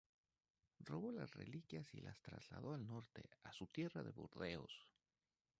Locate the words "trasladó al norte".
2.23-3.29